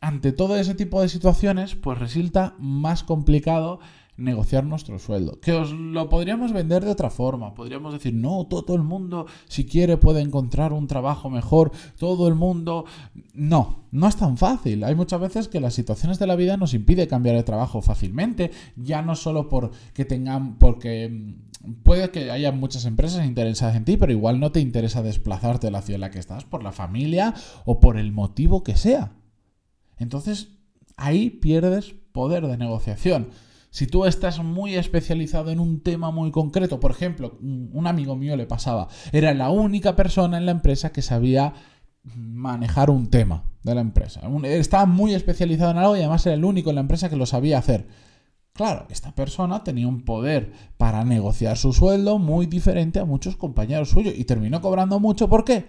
ante 0.00 0.32
todo 0.32 0.56
ese 0.56 0.74
tipo 0.74 1.02
de 1.02 1.10
situaciones, 1.10 1.74
pues 1.74 1.98
resulta 1.98 2.54
más 2.58 3.02
complicado 3.02 3.78
negociar 4.16 4.64
nuestro 4.64 4.98
sueldo. 4.98 5.40
Que 5.40 5.52
os 5.52 5.72
lo 5.72 6.08
podríamos 6.08 6.52
vender 6.52 6.84
de 6.84 6.90
otra 6.90 7.10
forma. 7.10 7.54
Podríamos 7.54 7.92
decir, 7.92 8.14
no, 8.14 8.46
todo 8.46 8.74
el 8.74 8.82
mundo, 8.82 9.26
si 9.48 9.64
quiere, 9.64 9.96
puede 9.96 10.20
encontrar 10.20 10.72
un 10.72 10.86
trabajo 10.86 11.30
mejor. 11.30 11.72
Todo 11.98 12.28
el 12.28 12.34
mundo. 12.34 12.84
No, 13.34 13.86
no 13.90 14.08
es 14.08 14.16
tan 14.16 14.36
fácil. 14.36 14.84
Hay 14.84 14.94
muchas 14.94 15.20
veces 15.20 15.48
que 15.48 15.60
las 15.60 15.74
situaciones 15.74 16.18
de 16.18 16.26
la 16.26 16.36
vida 16.36 16.56
nos 16.56 16.74
impide 16.74 17.08
cambiar 17.08 17.36
de 17.36 17.42
trabajo 17.42 17.80
fácilmente. 17.82 18.50
Ya 18.76 19.02
no 19.02 19.16
solo 19.16 19.48
porque 19.48 20.04
tengan. 20.04 20.58
porque. 20.58 21.08
Mm, 21.08 21.52
puede 21.84 22.10
que 22.10 22.30
haya 22.30 22.50
muchas 22.50 22.84
empresas 22.86 23.24
interesadas 23.24 23.76
en 23.76 23.84
ti, 23.84 23.96
pero 23.96 24.12
igual 24.12 24.40
no 24.40 24.50
te 24.50 24.60
interesa 24.60 25.02
desplazarte 25.02 25.68
de 25.68 25.70
la 25.70 25.82
ciudad 25.82 25.96
en 25.96 26.00
la 26.00 26.10
que 26.10 26.18
estás 26.18 26.44
por 26.44 26.62
la 26.64 26.72
familia 26.72 27.34
o 27.64 27.78
por 27.78 27.98
el 27.98 28.10
motivo 28.12 28.64
que 28.64 28.76
sea. 28.76 29.12
Entonces, 29.96 30.48
ahí 30.96 31.30
pierdes 31.30 31.94
poder 32.12 32.46
de 32.46 32.56
negociación. 32.56 33.28
Si 33.72 33.86
tú 33.86 34.04
estás 34.04 34.38
muy 34.44 34.74
especializado 34.74 35.50
en 35.50 35.58
un 35.58 35.80
tema 35.80 36.10
muy 36.10 36.30
concreto, 36.30 36.78
por 36.78 36.90
ejemplo, 36.90 37.38
un 37.40 37.86
amigo 37.86 38.16
mío 38.16 38.36
le 38.36 38.44
pasaba, 38.44 38.88
era 39.12 39.32
la 39.32 39.48
única 39.48 39.96
persona 39.96 40.36
en 40.36 40.44
la 40.44 40.52
empresa 40.52 40.92
que 40.92 41.00
sabía 41.00 41.54
manejar 42.04 42.90
un 42.90 43.08
tema 43.08 43.44
de 43.62 43.74
la 43.74 43.80
empresa. 43.80 44.20
Estaba 44.44 44.84
muy 44.84 45.14
especializado 45.14 45.70
en 45.70 45.78
algo 45.78 45.96
y 45.96 46.00
además 46.00 46.26
era 46.26 46.34
el 46.34 46.44
único 46.44 46.68
en 46.68 46.74
la 46.74 46.82
empresa 46.82 47.08
que 47.08 47.16
lo 47.16 47.24
sabía 47.24 47.56
hacer. 47.56 47.88
Claro, 48.52 48.86
esta 48.90 49.14
persona 49.14 49.64
tenía 49.64 49.88
un 49.88 50.04
poder 50.04 50.52
para 50.76 51.02
negociar 51.06 51.56
su 51.56 51.72
sueldo 51.72 52.18
muy 52.18 52.44
diferente 52.44 53.00
a 53.00 53.06
muchos 53.06 53.36
compañeros 53.36 53.88
suyos 53.88 54.12
y 54.14 54.24
terminó 54.24 54.60
cobrando 54.60 55.00
mucho. 55.00 55.30
¿Por 55.30 55.46
qué? 55.46 55.64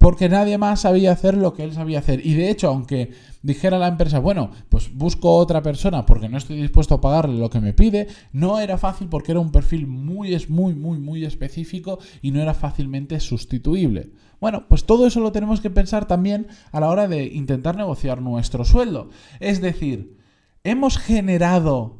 Porque 0.00 0.30
nadie 0.30 0.56
más 0.56 0.80
sabía 0.80 1.12
hacer 1.12 1.36
lo 1.36 1.52
que 1.52 1.62
él 1.62 1.74
sabía 1.74 1.98
hacer. 1.98 2.24
Y 2.24 2.32
de 2.32 2.48
hecho, 2.48 2.68
aunque 2.68 3.12
dijera 3.42 3.78
la 3.78 3.88
empresa, 3.88 4.18
bueno, 4.18 4.50
pues 4.70 4.94
busco 4.94 5.34
otra 5.34 5.62
persona 5.62 6.06
porque 6.06 6.30
no 6.30 6.38
estoy 6.38 6.56
dispuesto 6.56 6.94
a 6.94 7.02
pagarle 7.02 7.38
lo 7.38 7.50
que 7.50 7.60
me 7.60 7.74
pide, 7.74 8.08
no 8.32 8.58
era 8.60 8.78
fácil 8.78 9.08
porque 9.10 9.32
era 9.32 9.40
un 9.40 9.52
perfil 9.52 9.86
muy, 9.86 10.34
muy, 10.48 10.74
muy, 10.74 10.98
muy 10.98 11.26
específico 11.26 11.98
y 12.22 12.30
no 12.30 12.40
era 12.40 12.54
fácilmente 12.54 13.20
sustituible. 13.20 14.12
Bueno, 14.40 14.64
pues 14.70 14.86
todo 14.86 15.06
eso 15.06 15.20
lo 15.20 15.32
tenemos 15.32 15.60
que 15.60 15.68
pensar 15.68 16.06
también 16.06 16.46
a 16.72 16.80
la 16.80 16.88
hora 16.88 17.06
de 17.06 17.26
intentar 17.26 17.76
negociar 17.76 18.22
nuestro 18.22 18.64
sueldo. 18.64 19.10
Es 19.38 19.60
decir, 19.60 20.16
hemos 20.64 20.96
generado 20.96 21.98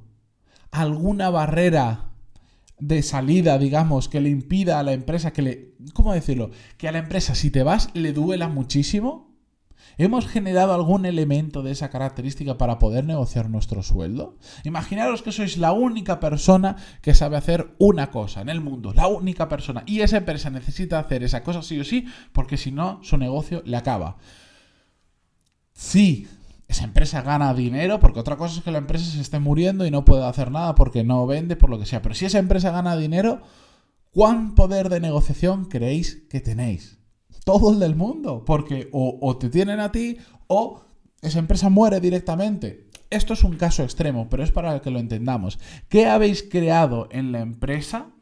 alguna 0.70 1.28
barrera 1.28 2.09
de 2.80 3.02
salida, 3.02 3.58
digamos, 3.58 4.08
que 4.08 4.20
le 4.20 4.30
impida 4.30 4.78
a 4.78 4.82
la 4.82 4.92
empresa, 4.92 5.32
que 5.32 5.42
le... 5.42 5.74
¿Cómo 5.92 6.12
decirlo? 6.12 6.50
Que 6.76 6.88
a 6.88 6.92
la 6.92 6.98
empresa 6.98 7.34
si 7.34 7.50
te 7.50 7.62
vas 7.62 7.90
le 7.94 8.12
duela 8.12 8.48
muchísimo. 8.48 9.30
¿Hemos 9.98 10.26
generado 10.26 10.72
algún 10.72 11.04
elemento 11.04 11.62
de 11.62 11.72
esa 11.72 11.90
característica 11.90 12.56
para 12.56 12.78
poder 12.78 13.04
negociar 13.04 13.50
nuestro 13.50 13.82
sueldo? 13.82 14.38
Imaginaros 14.64 15.20
que 15.22 15.32
sois 15.32 15.58
la 15.58 15.72
única 15.72 16.20
persona 16.20 16.76
que 17.02 17.12
sabe 17.12 17.36
hacer 17.36 17.74
una 17.78 18.10
cosa 18.10 18.40
en 18.40 18.48
el 18.48 18.60
mundo, 18.60 18.94
la 18.94 19.08
única 19.08 19.48
persona, 19.48 19.82
y 19.86 20.00
esa 20.00 20.18
empresa 20.18 20.48
necesita 20.48 20.98
hacer 20.98 21.22
esa 21.22 21.42
cosa 21.42 21.62
sí 21.62 21.78
o 21.80 21.84
sí, 21.84 22.06
porque 22.32 22.56
si 22.56 22.72
no, 22.72 23.00
su 23.02 23.18
negocio 23.18 23.62
le 23.66 23.76
acaba. 23.76 24.16
Sí, 25.74 26.28
esa 26.70 26.84
empresa 26.84 27.22
gana 27.22 27.52
dinero, 27.52 27.98
porque 27.98 28.20
otra 28.20 28.36
cosa 28.36 28.58
es 28.58 28.62
que 28.62 28.70
la 28.70 28.78
empresa 28.78 29.04
se 29.04 29.20
esté 29.20 29.40
muriendo 29.40 29.84
y 29.86 29.90
no 29.90 30.04
puede 30.04 30.24
hacer 30.24 30.52
nada 30.52 30.76
porque 30.76 31.02
no 31.02 31.26
vende, 31.26 31.56
por 31.56 31.68
lo 31.68 31.80
que 31.80 31.86
sea. 31.86 32.00
Pero 32.00 32.14
si 32.14 32.26
esa 32.26 32.38
empresa 32.38 32.70
gana 32.70 32.96
dinero, 32.96 33.40
¿cuán 34.12 34.54
poder 34.54 34.88
de 34.88 35.00
negociación 35.00 35.64
creéis 35.64 36.22
que 36.30 36.40
tenéis? 36.40 37.00
Todo 37.44 37.72
el 37.72 37.80
del 37.80 37.96
mundo, 37.96 38.44
porque 38.44 38.88
o, 38.92 39.18
o 39.20 39.36
te 39.36 39.48
tienen 39.48 39.80
a 39.80 39.90
ti 39.90 40.18
o 40.46 40.82
esa 41.20 41.40
empresa 41.40 41.70
muere 41.70 41.98
directamente. 42.00 42.88
Esto 43.10 43.32
es 43.32 43.42
un 43.42 43.56
caso 43.56 43.82
extremo, 43.82 44.28
pero 44.30 44.44
es 44.44 44.52
para 44.52 44.80
que 44.80 44.92
lo 44.92 45.00
entendamos. 45.00 45.58
¿Qué 45.88 46.06
habéis 46.06 46.44
creado 46.44 47.08
en 47.10 47.32
la 47.32 47.40
empresa 47.40 48.12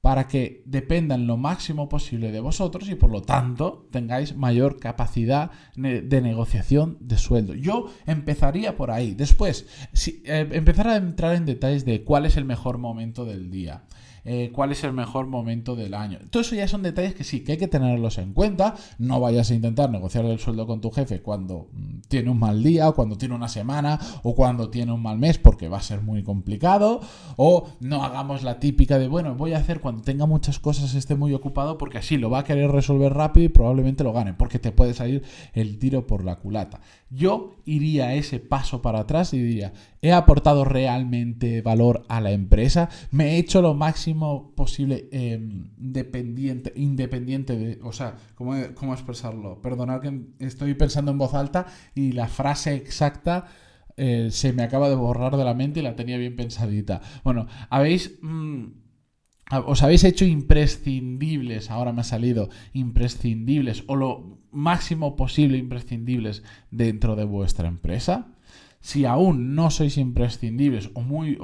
para 0.00 0.28
que 0.28 0.62
dependan 0.64 1.26
lo 1.26 1.36
máximo 1.36 1.88
posible 1.88 2.30
de 2.30 2.40
vosotros 2.40 2.88
y 2.88 2.94
por 2.94 3.10
lo 3.10 3.22
tanto 3.22 3.88
tengáis 3.90 4.36
mayor 4.36 4.78
capacidad 4.78 5.50
de 5.76 6.22
negociación 6.22 6.98
de 7.00 7.18
sueldo. 7.18 7.54
Yo 7.54 7.90
empezaría 8.06 8.76
por 8.76 8.90
ahí. 8.90 9.14
Después, 9.14 9.66
eh, 10.24 10.48
empezar 10.52 10.88
a 10.88 10.96
entrar 10.96 11.34
en 11.34 11.46
detalles 11.46 11.84
de 11.84 12.04
cuál 12.04 12.26
es 12.26 12.36
el 12.36 12.44
mejor 12.44 12.78
momento 12.78 13.24
del 13.24 13.50
día. 13.50 13.84
Eh, 14.24 14.50
cuál 14.52 14.72
es 14.72 14.84
el 14.84 14.92
mejor 14.92 15.26
momento 15.26 15.76
del 15.76 15.94
año. 15.94 16.18
Todo 16.30 16.42
eso 16.42 16.54
ya 16.54 16.68
son 16.68 16.82
detalles 16.82 17.14
que 17.14 17.24
sí, 17.24 17.40
que 17.40 17.52
hay 17.52 17.58
que 17.58 17.68
tenerlos 17.68 18.18
en 18.18 18.32
cuenta. 18.32 18.74
No 18.98 19.20
vayas 19.20 19.50
a 19.50 19.54
intentar 19.54 19.90
negociar 19.90 20.24
el 20.24 20.38
sueldo 20.38 20.66
con 20.66 20.80
tu 20.80 20.90
jefe 20.90 21.22
cuando 21.22 21.68
mm, 21.72 22.00
tiene 22.08 22.30
un 22.30 22.38
mal 22.38 22.62
día, 22.62 22.88
o 22.88 22.94
cuando 22.94 23.16
tiene 23.16 23.34
una 23.34 23.48
semana, 23.48 23.98
o 24.22 24.34
cuando 24.34 24.70
tiene 24.70 24.92
un 24.92 25.02
mal 25.02 25.18
mes, 25.18 25.38
porque 25.38 25.68
va 25.68 25.78
a 25.78 25.82
ser 25.82 26.02
muy 26.02 26.22
complicado. 26.22 27.00
O 27.36 27.68
no 27.80 28.04
hagamos 28.04 28.42
la 28.42 28.58
típica 28.60 28.98
de, 28.98 29.08
bueno, 29.08 29.34
voy 29.34 29.52
a 29.52 29.58
hacer 29.58 29.80
cuando 29.80 30.02
tenga 30.02 30.26
muchas 30.26 30.58
cosas, 30.58 30.94
esté 30.94 31.14
muy 31.14 31.32
ocupado, 31.34 31.78
porque 31.78 31.98
así 31.98 32.16
lo 32.16 32.30
va 32.30 32.40
a 32.40 32.44
querer 32.44 32.70
resolver 32.70 33.14
rápido 33.14 33.46
y 33.46 33.48
probablemente 33.48 34.04
lo 34.04 34.12
gane, 34.12 34.34
porque 34.34 34.58
te 34.58 34.72
puede 34.72 34.94
salir 34.94 35.22
el 35.52 35.78
tiro 35.78 36.06
por 36.06 36.24
la 36.24 36.36
culata. 36.36 36.80
Yo 37.10 37.56
iría 37.64 38.14
ese 38.14 38.38
paso 38.38 38.82
para 38.82 39.00
atrás 39.00 39.32
y 39.32 39.38
diría, 39.38 39.72
¿he 40.02 40.12
aportado 40.12 40.64
realmente 40.64 41.62
valor 41.62 42.04
a 42.08 42.20
la 42.20 42.32
empresa? 42.32 42.90
¿Me 43.10 43.32
he 43.32 43.38
hecho 43.38 43.62
lo 43.62 43.74
máximo 43.74 44.17
posible 44.54 45.08
em, 45.12 45.70
dependiente, 45.76 46.72
independiente 46.76 47.56
de... 47.56 47.78
O 47.82 47.92
sea, 47.92 48.16
¿cómo, 48.34 48.54
¿cómo, 48.74 48.92
expresarlo? 48.92 49.60
Perdonad 49.62 50.00
que 50.00 50.20
estoy 50.38 50.74
pensando 50.74 51.10
en 51.10 51.18
voz 51.18 51.34
alta 51.34 51.66
y 51.94 52.12
la 52.12 52.28
frase 52.28 52.74
exacta... 52.74 53.46
Eh, 54.00 54.28
se 54.30 54.52
me 54.52 54.62
acaba 54.62 54.88
de 54.88 54.94
borrar 54.94 55.36
de 55.36 55.44
la 55.44 55.54
mente 55.54 55.80
y 55.80 55.82
la 55.82 55.96
tenía 55.96 56.18
bien 56.18 56.36
pensadita. 56.36 57.00
Bueno, 57.24 57.48
habéis... 57.68 58.18
Mm, 58.22 58.66
os 59.50 59.82
habéis 59.82 60.04
hecho 60.04 60.24
imprescindibles, 60.24 61.70
ahora 61.70 61.92
me 61.92 62.02
ha 62.02 62.04
salido 62.04 62.50
imprescindibles, 62.74 63.82
o 63.86 63.96
lo 63.96 64.38
máximo 64.50 65.16
posible 65.16 65.56
imprescindibles 65.56 66.42
dentro 66.70 67.16
de 67.16 67.24
vuestra 67.24 67.68
empresa. 67.68 68.34
Si 68.80 69.04
aún 69.04 69.54
no 69.54 69.70
sois 69.70 69.96
imprescindibles 69.96 70.90
o 70.94 71.00
muy 71.00 71.38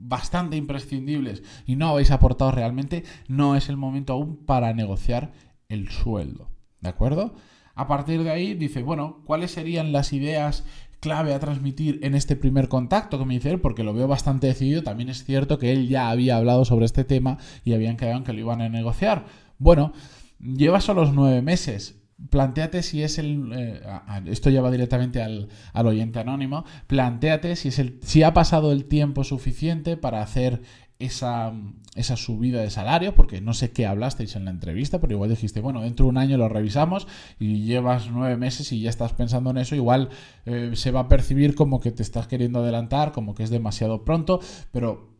bastante 0.00 0.56
imprescindibles 0.56 1.42
y 1.66 1.76
no 1.76 1.88
habéis 1.88 2.10
aportado 2.10 2.50
realmente, 2.50 3.04
no 3.28 3.56
es 3.56 3.68
el 3.68 3.76
momento 3.76 4.14
aún 4.14 4.36
para 4.44 4.72
negociar 4.72 5.32
el 5.68 5.88
sueldo. 5.90 6.48
¿De 6.80 6.88
acuerdo? 6.88 7.34
A 7.74 7.86
partir 7.86 8.22
de 8.22 8.30
ahí 8.30 8.54
dice, 8.54 8.82
bueno, 8.82 9.22
¿cuáles 9.24 9.52
serían 9.52 9.92
las 9.92 10.12
ideas 10.12 10.64
clave 11.00 11.32
a 11.34 11.40
transmitir 11.40 11.98
en 12.02 12.14
este 12.14 12.36
primer 12.36 12.68
contacto 12.68 13.18
que 13.18 13.24
me 13.24 13.34
dice 13.34 13.50
él, 13.50 13.60
porque 13.60 13.82
lo 13.82 13.94
veo 13.94 14.06
bastante 14.06 14.46
decidido. 14.46 14.82
También 14.82 15.08
es 15.08 15.24
cierto 15.24 15.58
que 15.58 15.72
él 15.72 15.88
ya 15.88 16.10
había 16.10 16.36
hablado 16.36 16.64
sobre 16.64 16.84
este 16.86 17.04
tema 17.04 17.38
y 17.64 17.72
habían 17.72 17.96
quedado 17.96 18.18
en 18.18 18.24
que 18.24 18.32
lo 18.32 18.40
iban 18.40 18.60
a 18.60 18.68
negociar. 18.68 19.24
Bueno, 19.58 19.92
lleva 20.38 20.80
solo 20.80 21.10
nueve 21.12 21.42
meses. 21.42 21.99
Plantéate 22.28 22.82
si 22.82 23.02
es 23.02 23.18
el. 23.18 23.50
Eh, 23.54 23.80
esto 24.26 24.50
lleva 24.50 24.70
directamente 24.70 25.22
al, 25.22 25.48
al, 25.72 25.86
oyente 25.86 26.18
anónimo. 26.18 26.64
Plantéate 26.86 27.56
si, 27.56 27.68
es 27.68 27.78
el, 27.78 27.98
si 28.02 28.22
ha 28.22 28.34
pasado 28.34 28.72
el 28.72 28.84
tiempo 28.84 29.24
suficiente 29.24 29.96
para 29.96 30.22
hacer 30.22 30.60
esa, 31.00 31.52
esa, 31.96 32.16
subida 32.16 32.60
de 32.60 32.70
salario, 32.70 33.14
porque 33.14 33.40
no 33.40 33.54
sé 33.54 33.72
qué 33.72 33.86
hablasteis 33.86 34.36
en 34.36 34.44
la 34.44 34.50
entrevista, 34.50 35.00
pero 35.00 35.14
igual 35.14 35.30
dijiste, 35.30 35.60
bueno, 35.60 35.80
dentro 35.80 36.04
de 36.04 36.10
un 36.10 36.18
año 36.18 36.36
lo 36.36 36.48
revisamos 36.48 37.08
y 37.38 37.64
llevas 37.64 38.10
nueve 38.10 38.36
meses 38.36 38.70
y 38.72 38.82
ya 38.82 38.90
estás 38.90 39.14
pensando 39.14 39.50
en 39.50 39.56
eso, 39.56 39.74
igual 39.74 40.10
eh, 40.44 40.72
se 40.74 40.90
va 40.90 41.00
a 41.00 41.08
percibir 41.08 41.54
como 41.54 41.80
que 41.80 41.90
te 41.90 42.02
estás 42.02 42.26
queriendo 42.26 42.60
adelantar, 42.60 43.12
como 43.12 43.34
que 43.34 43.42
es 43.42 43.50
demasiado 43.50 44.04
pronto, 44.04 44.40
pero 44.72 45.10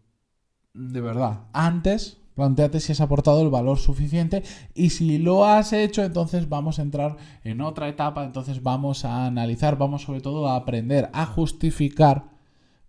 de 0.74 1.00
verdad, 1.00 1.46
antes 1.54 2.19
planteate 2.40 2.80
si 2.80 2.92
has 2.92 3.02
aportado 3.02 3.42
el 3.42 3.50
valor 3.50 3.78
suficiente 3.78 4.42
y 4.74 4.90
si 4.90 5.18
lo 5.18 5.44
has 5.44 5.74
hecho, 5.74 6.02
entonces 6.02 6.48
vamos 6.48 6.78
a 6.78 6.82
entrar 6.82 7.18
en 7.44 7.60
otra 7.60 7.86
etapa, 7.86 8.24
entonces 8.24 8.62
vamos 8.62 9.04
a 9.04 9.26
analizar, 9.26 9.76
vamos 9.76 10.02
sobre 10.04 10.22
todo 10.22 10.48
a 10.48 10.56
aprender 10.56 11.10
a 11.12 11.26
justificar 11.26 12.30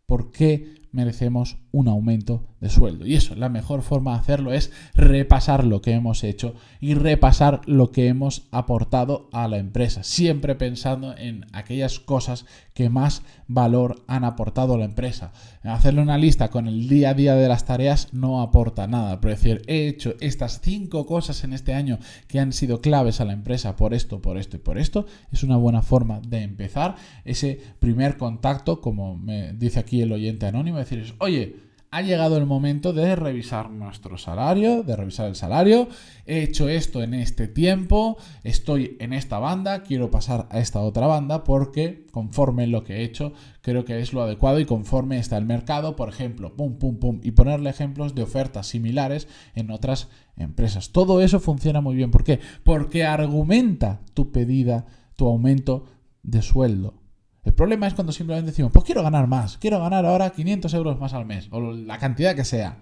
por 0.05 0.31
qué 0.31 0.88
merecemos 0.93 1.58
un 1.72 1.88
aumento 1.88 2.44
de 2.60 2.70
sueldo. 2.70 3.06
Y 3.06 3.16
eso, 3.16 3.36
la 3.36 3.50
mejor 3.50 3.82
forma 3.82 4.13
de 4.13 4.20
hacerlo 4.20 4.54
es 4.54 4.72
repasar 4.94 5.66
lo 5.66 5.82
que 5.82 5.92
hemos 5.92 6.24
hecho 6.24 6.54
y 6.80 6.94
repasar 6.94 7.62
lo 7.66 7.92
que 7.92 8.08
hemos 8.08 8.48
aportado 8.51 9.30
a 9.32 9.48
la 9.48 9.58
empresa, 9.58 10.04
siempre 10.04 10.56
pensando 10.56 11.18
en 11.18 11.46
aquellas 11.54 12.00
cosas 12.00 12.46
que 12.74 12.90
más 12.90 13.24
valor 13.48 14.04
han 14.08 14.24
aportado 14.24 14.75
a 14.75 14.78
la 14.78 14.86
empresa. 14.86 15.34
Hacerle 15.63 16.01
una 16.01 16.18
lista 16.18 16.50
con 16.50 16.68
el 16.68 16.88
día 16.88 17.10
a 17.10 17.13
día 17.13 17.36
de 17.36 17.48
las 17.48 17.66
tareas 17.66 18.13
no 18.13 18.42
aporta 18.42 18.88
nada, 18.88 19.20
pero 19.20 19.34
decir, 19.34 19.62
he 19.68 19.88
hecho 19.88 20.16
estas 20.20 20.62
cinco 20.62 21.06
cosas 21.06 21.44
en 21.44 21.54
este 21.54 21.74
año 21.74 22.00
que 22.28 22.40
han 22.40 22.54
sido 22.54 22.82
claves 22.82 23.22
a 23.22 23.25
la 23.25 23.34
empresa 23.34 23.75
por 23.75 23.94
esto, 23.94 24.22
por 24.22 24.38
esto 24.38 24.58
y 24.58 24.60
por 24.60 24.78
esto, 24.78 25.06
es 25.32 25.44
una 25.44 25.58
buena 25.58 25.82
forma 25.82 26.22
de 26.22 26.44
empezar 26.44 26.96
ese 27.25 27.60
primer 27.80 28.18
contacto, 28.18 28.82
como 28.82 29.18
me 29.18 29.54
dice 29.54 29.80
aquí 29.80 30.01
el 30.01 30.12
oyente 30.12 30.46
anónimo, 30.46 30.78
decir, 30.78 31.16
oye, 31.20 31.61
ha 31.93 32.01
llegado 32.01 32.38
el 32.38 32.45
momento 32.45 32.93
de 32.93 33.17
revisar 33.17 33.69
nuestro 33.69 34.17
salario, 34.17 34.81
de 34.81 34.95
revisar 34.95 35.27
el 35.27 35.36
salario. 35.36 35.89
He 36.25 36.41
hecho 36.41 36.69
esto 36.69 37.03
en 37.03 37.13
este 37.13 37.50
tiempo, 37.50 38.17
estoy 38.45 38.95
en 39.01 39.12
esta 39.12 39.39
banda, 39.39 39.83
quiero 39.83 40.10
pasar 40.10 40.48
a 40.51 40.60
esta 40.60 40.79
otra 40.79 41.07
banda 41.07 41.43
porque 41.43 42.07
conforme 42.12 42.65
lo 42.67 42.86
que 42.86 42.98
he 42.98 43.03
hecho 43.03 43.33
creo 43.62 43.83
que 43.83 44.00
es 44.00 44.13
lo 44.13 44.21
adecuado 44.21 44.62
y 44.62 44.65
conforme 44.65 45.19
está 45.19 45.38
el 45.38 45.45
mercado, 45.45 45.98
por 45.98 46.07
ejemplo, 46.07 46.55
pum, 46.55 46.77
pum, 46.77 46.98
pum, 46.98 47.19
y 47.24 47.31
ponerle 47.31 47.69
ejemplos 47.69 48.15
de 48.15 48.24
ofertas 48.24 48.67
similares 48.67 49.27
en 49.53 49.69
otras 49.69 50.07
empresas. 50.38 50.93
Todo 50.93 51.21
eso 51.21 51.41
funciona 51.41 51.81
muy 51.81 51.95
bien. 51.95 52.10
¿Por 52.10 52.24
qué? 52.24 52.39
Porque 52.63 53.03
argumenta 53.03 54.00
tu 54.13 54.31
pedida, 54.31 54.86
tu 55.17 55.27
aumento 55.27 55.88
de 56.24 56.41
sueldo. 56.41 57.00
El 57.43 57.53
problema 57.53 57.88
es 57.88 57.93
cuando 57.93 58.13
simplemente 58.13 58.51
decimos, 58.51 58.71
pues 58.71 58.86
quiero 58.86 59.01
ganar 59.01 59.27
más, 59.27 59.57
quiero 59.57 59.79
ganar 59.79 60.05
ahora 60.05 60.29
500 60.29 60.74
euros 60.75 61.00
más 61.00 61.13
al 61.13 61.25
mes, 61.25 61.48
o 61.51 61.60
la 61.74 61.98
cantidad 61.98 62.36
que 62.36 62.45
sea. 62.45 62.77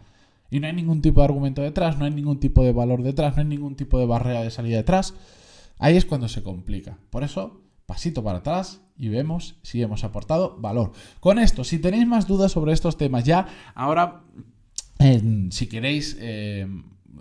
Y 0.52 0.60
no 0.60 0.68
hay 0.68 0.74
ningún 0.74 1.02
tipo 1.02 1.22
de 1.22 1.26
argumento 1.26 1.62
detrás, 1.62 1.98
no 1.98 2.06
hay 2.06 2.12
ningún 2.12 2.40
tipo 2.40 2.64
de 2.64 2.74
valor 2.74 3.04
detrás, 3.04 3.36
no 3.36 3.42
hay 3.42 3.48
ningún 3.48 3.76
tipo 3.76 4.00
de 4.00 4.06
barrera 4.06 4.42
de 4.42 4.52
salida 4.52 4.78
detrás. 4.78 5.14
Ahí 5.78 5.96
es 5.96 6.06
cuando 6.06 6.28
se 6.28 6.44
complica. 6.44 6.98
Por 7.10 7.24
eso, 7.24 7.62
pasito 7.86 8.24
para 8.24 8.40
atrás 8.40 8.82
y 8.98 9.08
vemos 9.08 9.56
si 9.62 9.82
hemos 9.82 10.04
aportado 10.04 10.58
valor. 10.60 10.92
Con 11.20 11.40
esto, 11.40 11.64
si 11.64 11.80
tenéis 11.80 12.08
más 12.08 12.28
dudas 12.28 12.52
sobre 12.52 12.74
estos 12.74 12.98
temas, 12.98 13.24
ya 13.24 13.48
ahora, 13.76 14.24
si 15.52 15.68
queréis... 15.68 16.18
Eh, 16.20 16.68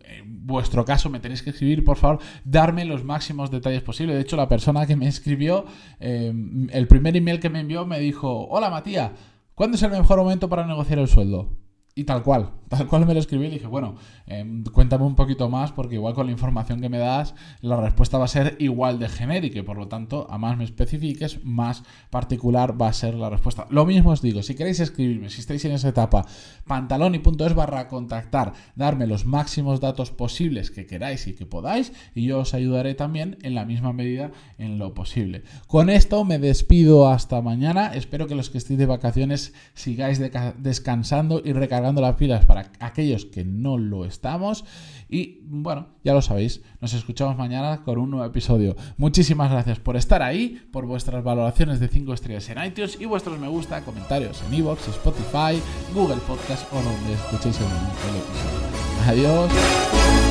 en 0.04 0.46
vuestro 0.46 0.84
caso 0.84 1.10
me 1.10 1.20
tenéis 1.20 1.42
que 1.42 1.50
escribir, 1.50 1.84
por 1.84 1.96
favor, 1.96 2.20
darme 2.44 2.84
los 2.84 3.04
máximos 3.04 3.50
detalles 3.50 3.82
posibles. 3.82 4.16
De 4.16 4.22
hecho, 4.22 4.36
la 4.36 4.48
persona 4.48 4.86
que 4.86 4.96
me 4.96 5.08
escribió, 5.08 5.66
eh, 6.00 6.32
el 6.70 6.86
primer 6.88 7.16
email 7.16 7.40
que 7.40 7.50
me 7.50 7.60
envió 7.60 7.86
me 7.86 8.00
dijo, 8.00 8.46
hola 8.48 8.70
Matías, 8.70 9.12
¿cuándo 9.54 9.76
es 9.76 9.82
el 9.82 9.90
mejor 9.90 10.18
momento 10.18 10.48
para 10.48 10.66
negociar 10.66 10.98
el 10.98 11.08
sueldo? 11.08 11.56
Y 11.98 12.04
tal 12.04 12.22
cual, 12.22 12.50
tal 12.68 12.86
cual 12.86 13.06
me 13.06 13.12
lo 13.12 13.18
escribí 13.18 13.46
y 13.46 13.50
dije, 13.50 13.66
bueno, 13.66 13.96
em, 14.28 14.62
cuéntame 14.62 15.04
un 15.04 15.16
poquito 15.16 15.48
más 15.48 15.72
porque 15.72 15.96
igual 15.96 16.14
con 16.14 16.26
la 16.26 16.32
información 16.32 16.80
que 16.80 16.88
me 16.88 16.98
das 16.98 17.34
la 17.60 17.76
respuesta 17.76 18.18
va 18.18 18.26
a 18.26 18.28
ser 18.28 18.54
igual 18.60 19.00
de 19.00 19.08
genérica 19.08 19.64
por 19.64 19.76
lo 19.76 19.88
tanto 19.88 20.28
a 20.30 20.38
más 20.38 20.56
me 20.56 20.62
especifiques, 20.62 21.44
más 21.44 21.82
particular 22.10 22.80
va 22.80 22.86
a 22.86 22.92
ser 22.92 23.14
la 23.14 23.30
respuesta. 23.30 23.66
Lo 23.70 23.84
mismo 23.84 24.10
os 24.10 24.22
digo, 24.22 24.44
si 24.44 24.54
queréis 24.54 24.78
escribirme, 24.78 25.28
si 25.28 25.40
estáis 25.40 25.64
en 25.64 25.72
esa 25.72 25.88
etapa, 25.88 26.24
pantaloni.es 26.68 27.54
barra 27.56 27.88
contactar, 27.88 28.52
darme 28.76 29.08
los 29.08 29.26
máximos 29.26 29.80
datos 29.80 30.12
posibles 30.12 30.70
que 30.70 30.86
queráis 30.86 31.26
y 31.26 31.34
que 31.34 31.46
podáis 31.46 31.92
y 32.14 32.26
yo 32.26 32.38
os 32.38 32.54
ayudaré 32.54 32.94
también 32.94 33.38
en 33.42 33.56
la 33.56 33.64
misma 33.64 33.92
medida 33.92 34.30
en 34.56 34.78
lo 34.78 34.94
posible. 34.94 35.42
Con 35.66 35.90
esto 35.90 36.24
me 36.24 36.38
despido 36.38 37.08
hasta 37.08 37.42
mañana, 37.42 37.88
espero 37.92 38.28
que 38.28 38.36
los 38.36 38.50
que 38.50 38.58
estéis 38.58 38.78
de 38.78 38.86
vacaciones 38.86 39.52
sigáis 39.74 40.20
descansando 40.58 41.42
y 41.44 41.54
recargando 41.54 41.87
las 41.94 42.16
pilas 42.16 42.44
para 42.44 42.70
aquellos 42.80 43.24
que 43.24 43.44
no 43.44 43.78
lo 43.78 44.04
estamos. 44.04 44.64
Y 45.08 45.40
bueno, 45.44 45.88
ya 46.04 46.12
lo 46.12 46.20
sabéis, 46.20 46.62
nos 46.80 46.92
escuchamos 46.92 47.36
mañana 47.36 47.82
con 47.82 47.98
un 47.98 48.10
nuevo 48.10 48.26
episodio. 48.26 48.76
Muchísimas 48.98 49.50
gracias 49.50 49.78
por 49.78 49.96
estar 49.96 50.22
ahí, 50.22 50.60
por 50.70 50.86
vuestras 50.86 51.24
valoraciones 51.24 51.80
de 51.80 51.88
5 51.88 52.12
estrellas 52.12 52.48
en 52.50 52.62
iTunes 52.62 53.00
y 53.00 53.06
vuestros 53.06 53.38
me 53.38 53.48
gusta, 53.48 53.82
comentarios 53.84 54.42
en 54.46 54.54
iVoox, 54.54 54.88
Spotify, 54.88 55.60
Google 55.94 56.20
Podcast 56.26 56.70
o 56.72 56.76
donde 56.76 57.14
escuchéis 57.14 57.58
el, 57.58 57.66
el 57.66 58.16
episodio. 58.20 58.68
Adiós. 59.06 60.27